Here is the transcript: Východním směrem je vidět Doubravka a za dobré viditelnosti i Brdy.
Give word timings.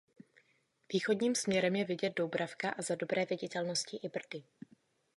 Východním 0.93 1.35
směrem 1.35 1.75
je 1.75 1.85
vidět 1.85 2.13
Doubravka 2.15 2.69
a 2.69 2.81
za 2.81 2.95
dobré 2.95 3.25
viditelnosti 3.25 3.97
i 3.97 4.09
Brdy. 4.09 4.43